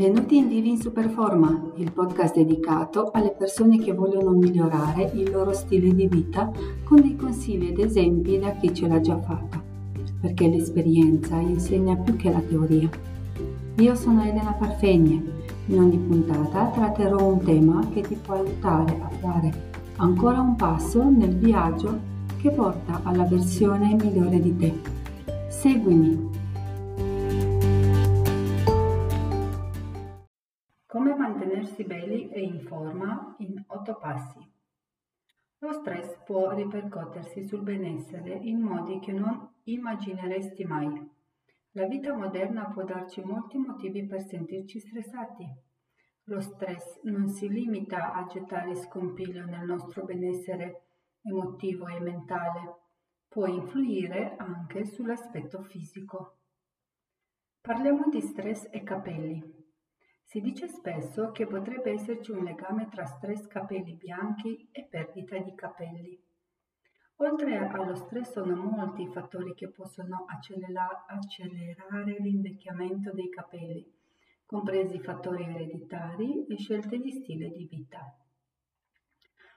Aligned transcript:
Benvenuti 0.00 0.38
in 0.38 0.48
Vivi 0.48 0.70
in 0.70 0.80
Superforma, 0.80 1.72
il 1.74 1.92
podcast 1.92 2.34
dedicato 2.34 3.10
alle 3.12 3.34
persone 3.36 3.76
che 3.76 3.92
vogliono 3.92 4.30
migliorare 4.30 5.10
il 5.12 5.30
loro 5.30 5.52
stile 5.52 5.94
di 5.94 6.06
vita 6.06 6.50
con 6.84 7.02
dei 7.02 7.16
consigli 7.16 7.66
ed 7.66 7.78
esempi 7.80 8.38
da 8.38 8.52
chi 8.52 8.72
ce 8.72 8.88
l'ha 8.88 8.98
già 9.02 9.20
fatta, 9.20 9.62
perché 10.22 10.48
l'esperienza 10.48 11.36
insegna 11.36 11.96
più 11.96 12.16
che 12.16 12.30
la 12.30 12.40
teoria. 12.40 12.88
Io 13.76 13.94
sono 13.94 14.22
Elena 14.22 14.54
Parfegne, 14.54 15.22
in 15.66 15.78
ogni 15.78 15.98
puntata 15.98 16.68
tratterò 16.68 17.22
un 17.22 17.44
tema 17.44 17.86
che 17.92 18.00
ti 18.00 18.14
può 18.14 18.36
aiutare 18.36 18.98
a 19.02 19.08
fare 19.20 19.52
ancora 19.96 20.40
un 20.40 20.56
passo 20.56 21.10
nel 21.10 21.36
viaggio 21.36 21.98
che 22.38 22.50
porta 22.50 23.02
alla 23.02 23.24
versione 23.24 23.94
migliore 24.00 24.40
di 24.40 24.56
te. 24.56 24.80
Seguimi 25.50 26.39
mantenersi 31.40 31.84
belli 31.84 32.28
e 32.28 32.40
in 32.40 32.60
forma 32.60 33.34
in 33.38 33.64
otto 33.68 33.96
passi. 33.96 34.38
Lo 35.58 35.72
stress 35.72 36.22
può 36.24 36.50
ripercuotersi 36.50 37.44
sul 37.44 37.62
benessere 37.62 38.34
in 38.34 38.60
modi 38.60 38.98
che 38.98 39.12
non 39.12 39.48
immagineresti 39.64 40.64
mai. 40.64 41.10
La 41.72 41.86
vita 41.86 42.14
moderna 42.14 42.64
può 42.70 42.84
darci 42.84 43.22
molti 43.22 43.56
motivi 43.56 44.06
per 44.06 44.22
sentirci 44.22 44.80
stressati. 44.80 45.46
Lo 46.24 46.40
stress 46.40 47.00
non 47.04 47.28
si 47.28 47.48
limita 47.48 48.12
a 48.12 48.26
gettare 48.26 48.74
scompiglio 48.74 49.44
nel 49.44 49.64
nostro 49.64 50.04
benessere 50.04 50.82
emotivo 51.22 51.86
e 51.88 52.00
mentale, 52.00 52.74
può 53.28 53.46
influire 53.46 54.36
anche 54.36 54.84
sull'aspetto 54.84 55.62
fisico. 55.62 56.36
Parliamo 57.60 58.08
di 58.10 58.20
stress 58.20 58.68
e 58.70 58.82
capelli. 58.82 59.59
Si 60.30 60.40
dice 60.40 60.68
spesso 60.68 61.32
che 61.32 61.44
potrebbe 61.44 61.90
esserci 61.90 62.30
un 62.30 62.44
legame 62.44 62.88
tra 62.88 63.04
stress 63.04 63.48
capelli 63.48 63.94
bianchi 63.94 64.68
e 64.70 64.84
perdita 64.88 65.36
di 65.38 65.52
capelli. 65.56 66.22
Oltre 67.16 67.56
allo 67.56 67.96
stress 67.96 68.30
sono 68.30 68.54
molti 68.54 69.02
i 69.02 69.08
fattori 69.08 69.54
che 69.54 69.70
possono 69.70 70.26
accelerare 70.28 72.16
l'invecchiamento 72.20 73.10
dei 73.10 73.28
capelli, 73.28 73.92
compresi 74.46 75.00
fattori 75.00 75.42
ereditari 75.42 76.46
e 76.46 76.56
scelte 76.58 77.00
di 77.00 77.10
stile 77.10 77.50
di 77.50 77.66
vita. 77.68 78.16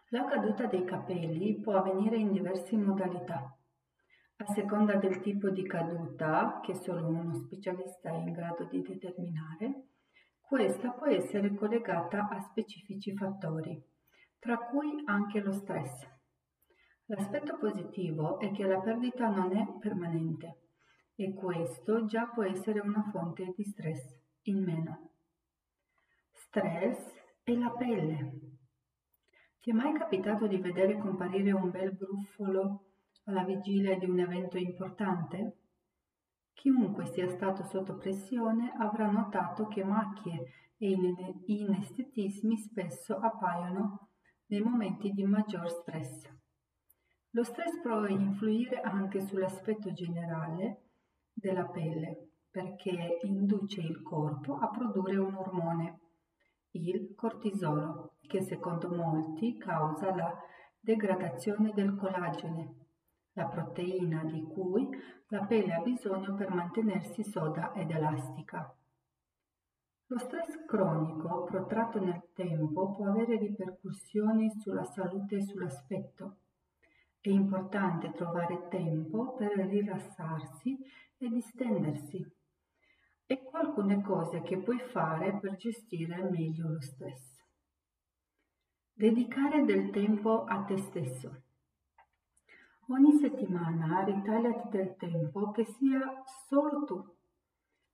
La 0.07 0.25
caduta 0.25 0.65
dei 0.65 0.85
capelli 0.85 1.53
può 1.59 1.75
avvenire 1.75 2.17
in 2.17 2.31
diverse 2.31 2.75
modalità. 2.77 3.55
A 4.37 4.45
seconda 4.53 4.95
del 4.95 5.21
tipo 5.21 5.51
di 5.51 5.67
caduta, 5.67 6.61
che 6.63 6.73
solo 6.73 7.09
uno 7.09 7.35
specialista 7.35 8.09
è 8.09 8.15
in 8.15 8.31
grado 8.31 8.63
di 8.63 8.81
determinare, 8.81 9.89
questa 10.53 10.91
può 10.91 11.07
essere 11.07 11.55
collegata 11.55 12.29
a 12.29 12.39
specifici 12.39 13.11
fattori, 13.15 13.83
tra 14.37 14.59
cui 14.59 15.01
anche 15.05 15.39
lo 15.39 15.51
stress. 15.51 16.07
L'aspetto 17.05 17.57
positivo 17.57 18.39
è 18.39 18.51
che 18.51 18.63
la 18.67 18.79
perdita 18.79 19.29
non 19.29 19.57
è 19.57 19.65
permanente 19.79 20.59
e 21.15 21.33
questo 21.33 22.05
già 22.05 22.27
può 22.27 22.43
essere 22.43 22.81
una 22.81 23.01
fonte 23.11 23.51
di 23.57 23.63
stress 23.63 24.15
in 24.43 24.63
meno. 24.63 25.09
Stress 26.29 27.03
e 27.41 27.57
la 27.57 27.71
pelle. 27.71 28.39
Ti 29.59 29.71
è 29.71 29.73
mai 29.73 29.93
capitato 29.93 30.45
di 30.45 30.57
vedere 30.57 30.99
comparire 30.99 31.51
un 31.51 31.71
bel 31.71 31.95
gruffolo 31.95 32.91
alla 33.23 33.43
vigilia 33.43 33.97
di 33.97 34.05
un 34.05 34.19
evento 34.19 34.59
importante? 34.59 35.62
Chiunque 36.63 37.07
sia 37.07 37.27
stato 37.27 37.61
sotto 37.65 37.97
pressione 37.97 38.71
avrà 38.77 39.11
notato 39.11 39.67
che 39.67 39.83
macchie 39.83 40.45
e 40.77 40.97
inestetismi 41.47 42.55
spesso 42.55 43.17
appaiono 43.17 44.11
nei 44.45 44.61
momenti 44.61 45.09
di 45.09 45.25
maggior 45.25 45.69
stress. 45.69 46.25
Lo 47.31 47.43
stress 47.43 47.81
può 47.81 48.05
influire 48.05 48.79
anche 48.79 49.19
sull'aspetto 49.19 49.91
generale 49.91 50.91
della 51.33 51.65
pelle 51.65 52.29
perché 52.49 53.19
induce 53.23 53.81
il 53.81 54.01
corpo 54.01 54.55
a 54.55 54.69
produrre 54.69 55.17
un 55.17 55.35
ormone, 55.35 55.99
il 56.71 57.13
cortisolo, 57.13 58.19
che 58.25 58.41
secondo 58.41 58.87
molti 58.87 59.57
causa 59.57 60.15
la 60.15 60.33
degradazione 60.79 61.73
del 61.73 61.93
collagene, 61.97 62.75
la 63.33 63.47
proteina 63.47 64.23
di 64.23 64.41
cui 64.43 64.82
la 65.33 65.45
pelle 65.45 65.73
ha 65.73 65.81
bisogno 65.81 66.35
per 66.35 66.53
mantenersi 66.53 67.23
soda 67.23 67.73
ed 67.73 67.89
elastica. 67.89 68.71
Lo 70.05 70.19
stress 70.19 70.63
cronico 70.67 71.45
protratto 71.45 71.99
nel 71.99 72.21
tempo 72.35 72.93
può 72.93 73.07
avere 73.07 73.39
ripercussioni 73.39 74.51
sulla 74.51 74.83
salute 74.83 75.37
e 75.37 75.41
sull'aspetto. 75.41 76.37
È 77.19 77.29
importante 77.29 78.11
trovare 78.11 78.67
tempo 78.69 79.33
per 79.33 79.53
rilassarsi 79.53 80.77
e 81.17 81.29
distendersi. 81.29 82.23
Ecco 83.25 83.57
alcune 83.57 84.03
cose 84.03 84.43
che 84.43 84.59
puoi 84.59 84.79
fare 84.91 85.39
per 85.39 85.55
gestire 85.55 86.29
meglio 86.29 86.69
lo 86.69 86.81
stress. 86.81 87.41
Dedicare 88.93 89.63
del 89.63 89.89
tempo 89.89 90.43
a 90.43 90.61
te 90.63 90.77
stesso. 90.77 91.42
Ogni 92.87 93.13
settimana 93.13 94.03
ritagliati 94.03 94.67
del 94.67 94.97
tempo 94.97 95.51
che 95.51 95.63
sia 95.63 96.21
solo 96.47 96.83
tu. 96.83 97.15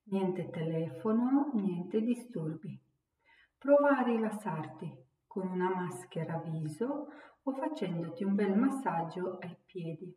Niente 0.05 0.49
telefono, 0.49 1.51
niente 1.53 2.01
disturbi. 2.01 2.81
Prova 3.55 3.99
a 3.99 4.01
rilassarti 4.01 4.91
con 5.27 5.47
una 5.47 5.69
maschera 5.69 6.39
viso 6.39 7.07
o 7.43 7.51
facendoti 7.51 8.23
un 8.23 8.33
bel 8.33 8.57
massaggio 8.57 9.37
ai 9.41 9.55
piedi. 9.63 10.11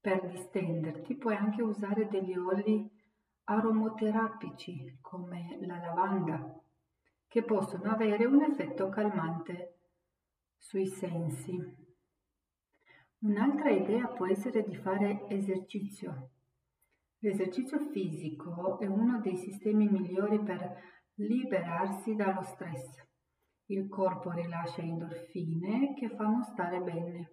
Per 0.00 0.28
distenderti 0.28 1.16
puoi 1.16 1.34
anche 1.34 1.60
usare 1.60 2.06
degli 2.06 2.36
oli 2.36 2.88
aromoterapici 3.42 4.98
come 5.00 5.58
la 5.62 5.78
lavanda, 5.78 6.62
che 7.26 7.42
possono 7.42 7.90
avere 7.90 8.24
un 8.24 8.40
effetto 8.40 8.88
calmante 8.88 9.78
sui 10.56 10.86
sensi. 10.86 11.77
Un'altra 13.20 13.70
idea 13.70 14.06
può 14.06 14.28
essere 14.28 14.62
di 14.62 14.76
fare 14.76 15.26
esercizio. 15.26 16.30
L'esercizio 17.18 17.80
fisico 17.90 18.78
è 18.78 18.86
uno 18.86 19.18
dei 19.20 19.36
sistemi 19.36 19.88
migliori 19.88 20.40
per 20.40 20.80
liberarsi 21.14 22.14
dallo 22.14 22.42
stress. 22.42 23.04
Il 23.66 23.88
corpo 23.88 24.30
rilascia 24.30 24.82
endorfine 24.82 25.94
che 25.94 26.10
fanno 26.10 26.44
stare 26.44 26.80
bene. 26.80 27.32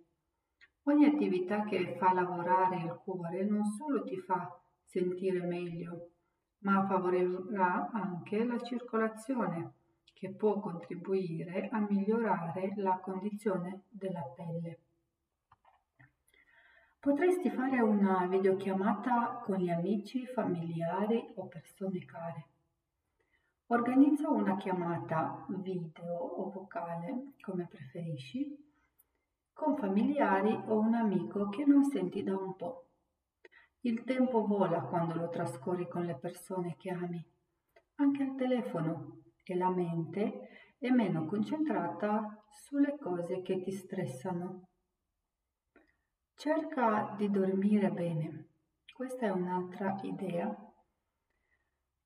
Ogni 0.85 1.05
attività 1.05 1.63
che 1.65 1.95
fa 1.99 2.13
lavorare 2.13 2.77
il 2.77 2.99
cuore 3.03 3.45
non 3.45 3.63
solo 3.65 4.01
ti 4.01 4.17
fa 4.17 4.59
sentire 4.83 5.45
meglio, 5.45 6.13
ma 6.63 6.83
favorirà 6.87 7.91
anche 7.91 8.43
la 8.43 8.59
circolazione, 8.59 9.73
che 10.15 10.33
può 10.33 10.59
contribuire 10.59 11.69
a 11.69 11.79
migliorare 11.87 12.73
la 12.77 12.97
condizione 12.97 13.83
della 13.89 14.23
pelle. 14.35 14.79
Potresti 17.05 17.51
fare 17.51 17.79
una 17.81 18.25
videochiamata 18.25 19.43
con 19.45 19.57
gli 19.57 19.69
amici, 19.69 20.25
familiari 20.25 21.33
o 21.35 21.45
persone 21.45 22.03
care. 22.03 22.47
Organizza 23.67 24.27
una 24.27 24.55
chiamata 24.55 25.45
video 25.49 26.15
o 26.15 26.49
vocale, 26.49 27.33
come 27.41 27.67
preferisci, 27.69 28.57
con 29.53 29.77
familiari 29.77 30.59
o 30.65 30.79
un 30.79 30.95
amico 30.95 31.49
che 31.49 31.63
non 31.63 31.83
senti 31.83 32.23
da 32.23 32.35
un 32.35 32.55
po'. 32.55 32.87
Il 33.81 34.03
tempo 34.03 34.43
vola 34.47 34.81
quando 34.81 35.13
lo 35.13 35.29
trascorri 35.29 35.87
con 35.87 36.05
le 36.05 36.15
persone 36.15 36.75
che 36.75 36.89
ami, 36.89 37.23
anche 37.97 38.23
al 38.23 38.33
telefono, 38.33 39.21
e 39.43 39.55
la 39.55 39.69
mente 39.69 40.73
è 40.79 40.89
meno 40.89 41.25
concentrata 41.25 42.43
sulle 42.49 42.97
cose 42.97 43.43
che 43.43 43.61
ti 43.61 43.71
stressano. 43.71 44.69
Cerca 46.37 47.15
di 47.17 47.29
dormire 47.29 47.89
bene. 47.91 48.47
Questa 48.93 49.25
è 49.25 49.29
un'altra 49.29 49.97
idea 50.03 50.53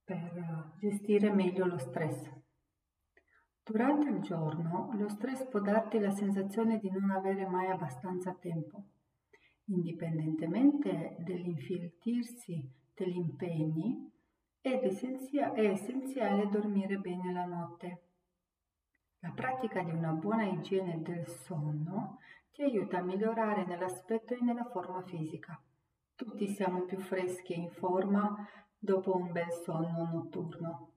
per 0.03 0.73
gestire 0.77 1.31
meglio 1.33 1.65
lo 1.65 1.79
stress. 1.79 2.29
Durante 3.63 4.09
il 4.09 4.21
giorno 4.21 4.91
lo 4.93 5.09
stress 5.09 5.47
può 5.47 5.59
darti 5.59 5.97
la 5.97 6.11
sensazione 6.11 6.77
di 6.77 6.91
non 6.91 7.09
avere 7.09 7.47
mai 7.47 7.71
abbastanza 7.71 8.31
tempo. 8.35 8.83
Indipendentemente 9.65 11.15
dall'infiltirsi 11.19 12.71
degli 12.93 13.17
impegni, 13.17 14.11
è 14.61 14.79
essenziale 14.83 16.49
dormire 16.49 16.97
bene 16.97 17.33
la 17.33 17.45
notte. 17.45 18.03
La 19.21 19.31
pratica 19.31 19.81
di 19.81 19.91
una 19.91 20.11
buona 20.11 20.43
igiene 20.43 21.01
del 21.01 21.27
sonno 21.27 22.19
ti 22.51 22.63
aiuta 22.63 22.97
a 22.97 23.03
migliorare 23.03 23.65
nell'aspetto 23.65 24.33
e 24.33 24.39
nella 24.41 24.65
forma 24.65 25.01
fisica. 25.01 25.59
Tutti 26.15 26.47
siamo 26.47 26.81
più 26.81 26.99
freschi 26.99 27.53
e 27.53 27.57
in 27.57 27.69
forma 27.71 28.47
dopo 28.77 29.15
un 29.15 29.31
bel 29.31 29.51
sonno 29.51 30.09
notturno. 30.11 30.91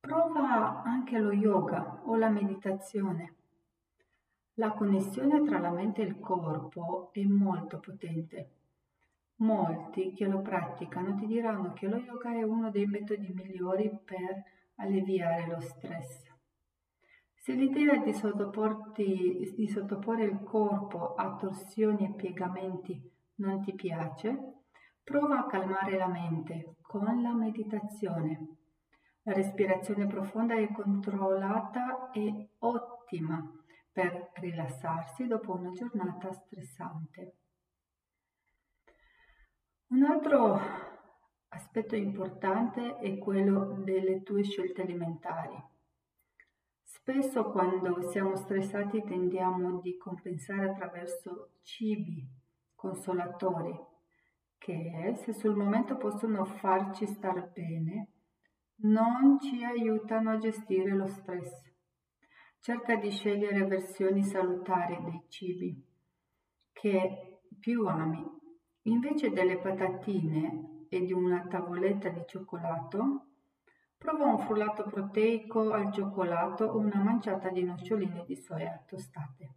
Prova 0.00 0.82
anche 0.82 1.18
lo 1.18 1.32
yoga 1.32 2.02
o 2.04 2.16
la 2.16 2.28
meditazione. 2.28 3.34
La 4.54 4.72
connessione 4.72 5.42
tra 5.44 5.58
la 5.58 5.70
mente 5.70 6.02
e 6.02 6.06
il 6.06 6.18
corpo 6.18 7.10
è 7.12 7.22
molto 7.24 7.78
potente. 7.78 8.50
Molti 9.36 10.12
che 10.12 10.26
lo 10.26 10.40
praticano 10.40 11.14
ti 11.14 11.26
diranno 11.26 11.72
che 11.72 11.88
lo 11.88 11.96
yoga 11.96 12.32
è 12.32 12.42
uno 12.42 12.70
dei 12.70 12.86
metodi 12.86 13.32
migliori 13.32 13.90
per 14.04 14.44
alleviare 14.76 15.46
lo 15.46 15.60
stress. 15.60 16.31
Se 17.44 17.54
l'idea 17.54 17.96
di, 17.96 19.52
di 19.56 19.66
sottoporre 19.66 20.22
il 20.22 20.44
corpo 20.44 21.14
a 21.14 21.34
torsioni 21.34 22.04
e 22.06 22.14
piegamenti 22.14 23.10
non 23.38 23.60
ti 23.62 23.74
piace, 23.74 24.60
prova 25.02 25.40
a 25.40 25.46
calmare 25.46 25.96
la 25.96 26.06
mente 26.06 26.76
con 26.82 27.20
la 27.20 27.34
meditazione. 27.34 28.58
La 29.22 29.32
respirazione 29.32 30.06
profonda 30.06 30.54
e 30.54 30.70
controllata 30.72 32.10
è 32.12 32.48
ottima 32.60 33.44
per 33.90 34.30
rilassarsi 34.34 35.26
dopo 35.26 35.56
una 35.56 35.70
giornata 35.70 36.32
stressante. 36.32 37.36
Un 39.88 40.04
altro 40.04 40.60
aspetto 41.48 41.96
importante 41.96 42.98
è 42.98 43.18
quello 43.18 43.82
delle 43.82 44.22
tue 44.22 44.44
scelte 44.44 44.82
alimentari. 44.82 45.70
Spesso 47.04 47.50
quando 47.50 48.00
siamo 48.12 48.36
stressati 48.36 49.02
tendiamo 49.02 49.80
di 49.80 49.96
compensare 49.96 50.70
attraverso 50.70 51.54
cibi 51.62 52.24
consolatori 52.76 53.76
che 54.56 55.12
se 55.16 55.32
sul 55.32 55.56
momento 55.56 55.96
possono 55.96 56.44
farci 56.44 57.04
star 57.08 57.50
bene, 57.52 58.10
non 58.82 59.40
ci 59.40 59.64
aiutano 59.64 60.30
a 60.30 60.38
gestire 60.38 60.94
lo 60.94 61.08
stress. 61.08 61.72
Cerca 62.60 62.94
di 62.94 63.10
scegliere 63.10 63.66
versioni 63.66 64.22
salutari 64.22 64.96
dei 65.02 65.24
cibi 65.26 65.84
che 66.70 67.40
più 67.58 67.84
ami. 67.84 68.24
Invece 68.82 69.32
delle 69.32 69.58
patatine 69.58 70.86
e 70.88 71.04
di 71.04 71.12
una 71.12 71.48
tavoletta 71.48 72.10
di 72.10 72.22
cioccolato, 72.28 73.31
prova 74.02 74.24
un 74.24 74.38
frullato 74.40 74.82
proteico 74.82 75.70
al 75.70 75.92
cioccolato 75.92 76.64
o 76.64 76.78
una 76.78 77.00
manciata 77.00 77.50
di 77.50 77.62
noccioline 77.62 78.24
di 78.26 78.34
soia 78.34 78.82
tostate. 78.84 79.54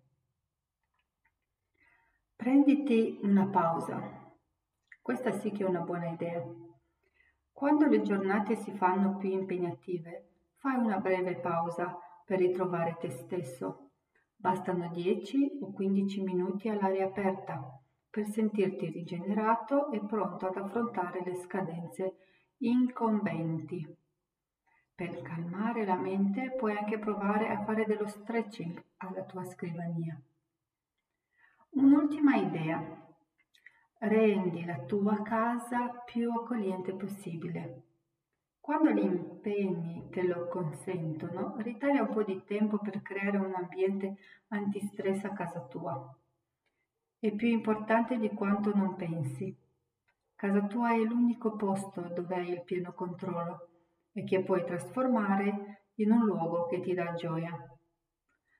Prenditi 2.35 3.17
una 3.23 3.47
pausa. 3.47 3.99
Questa 5.01 5.31
sì 5.31 5.49
che 5.49 5.63
è 5.63 5.67
una 5.67 5.79
buona 5.79 6.09
idea. 6.09 6.43
Quando 7.51 7.87
le 7.87 8.03
giornate 8.03 8.55
si 8.55 8.71
fanno 8.73 9.17
più 9.17 9.31
impegnative, 9.31 10.29
fai 10.57 10.77
una 10.77 10.99
breve 10.99 11.39
pausa 11.39 11.97
per 12.23 12.37
ritrovare 12.37 12.97
te 12.99 13.09
stesso. 13.09 13.93
Bastano 14.35 14.89
10 14.89 15.57
o 15.61 15.71
15 15.71 16.21
minuti 16.21 16.69
all'aria 16.69 17.05
aperta 17.05 17.81
per 18.11 18.27
sentirti 18.27 18.91
rigenerato 18.91 19.91
e 19.91 20.05
pronto 20.05 20.45
ad 20.45 20.57
affrontare 20.57 21.23
le 21.25 21.33
scadenze 21.33 22.17
incombenti. 22.59 24.03
Per 24.95 25.21
calmare 25.23 25.83
la 25.83 25.97
mente 25.97 26.51
puoi 26.51 26.77
anche 26.77 26.97
provare 26.97 27.49
a 27.49 27.61
fare 27.65 27.83
dello 27.83 28.07
stretching 28.07 28.81
alla 28.97 29.23
tua 29.23 29.43
scrivania. 29.43 30.17
Un'ultima 31.71 32.37
idea. 32.37 32.81
Rendi 33.97 34.63
la 34.63 34.79
tua 34.79 35.21
casa 35.21 35.89
più 35.89 36.31
accogliente 36.31 36.93
possibile. 36.93 37.81
Quando 38.61 38.91
gli 38.91 39.03
impegni 39.03 40.07
te 40.11 40.23
lo 40.23 40.47
consentono, 40.47 41.57
ritaglia 41.57 42.03
un 42.03 42.13
po' 42.13 42.23
di 42.23 42.45
tempo 42.45 42.77
per 42.77 43.01
creare 43.01 43.35
un 43.35 43.53
ambiente 43.53 44.15
antistress 44.47 45.25
a 45.25 45.33
casa 45.33 45.59
tua. 45.59 46.17
È 47.19 47.31
più 47.33 47.49
importante 47.49 48.17
di 48.17 48.29
quanto 48.29 48.73
non 48.73 48.95
pensi. 48.95 49.53
Casa 50.35 50.61
tua 50.67 50.93
è 50.93 50.99
l'unico 50.99 51.57
posto 51.57 51.99
dove 52.15 52.35
hai 52.35 52.51
il 52.51 52.63
pieno 52.63 52.93
controllo 52.93 53.71
e 54.17 54.23
che 54.23 54.41
puoi 54.43 54.63
trasformare 54.63 55.89
in 55.95 56.11
un 56.11 56.25
luogo 56.25 56.67
che 56.67 56.79
ti 56.79 56.93
dà 56.93 57.13
gioia. 57.13 57.51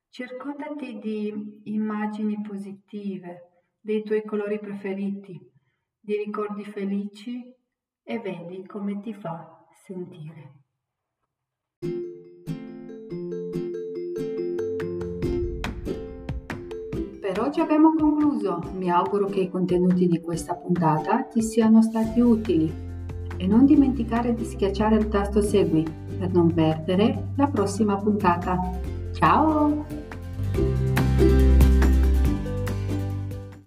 Circondati 0.10 1.00
di 1.00 1.62
immagini 1.64 2.42
positive, 2.42 3.64
dei 3.80 4.04
tuoi 4.04 4.24
colori 4.24 4.60
preferiti, 4.60 5.40
di 5.98 6.18
ricordi 6.18 6.66
felici 6.66 7.42
e 8.04 8.20
vedi 8.20 8.66
come 8.66 9.00
ti 9.00 9.14
fa 9.14 9.66
sentire. 9.84 10.64
Per 17.22 17.40
oggi 17.40 17.60
abbiamo 17.62 17.94
concluso, 17.96 18.60
mi 18.74 18.90
auguro 18.92 19.28
che 19.28 19.40
i 19.40 19.50
contenuti 19.50 20.08
di 20.08 20.20
questa 20.20 20.56
puntata 20.56 21.24
ti 21.24 21.42
siano 21.42 21.82
stati 21.82 22.20
utili 22.20 22.95
e 23.38 23.48
non 23.48 23.66
dimenticare 23.66 24.34
di 24.34 24.46
schiacciare 24.46 24.96
il 24.96 25.08
tasto 25.08 25.42
segui 25.42 25.86
per 26.18 26.32
non 26.32 26.54
perdere 26.54 27.30
la 27.36 27.48
prossima 27.48 27.96
puntata. 27.98 28.58
Ciao! 29.14 30.05